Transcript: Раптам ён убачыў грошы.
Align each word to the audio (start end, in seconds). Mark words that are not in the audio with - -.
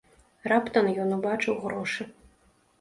Раптам 0.51 0.89
ён 1.05 1.15
убачыў 1.19 1.61
грошы. 1.69 2.11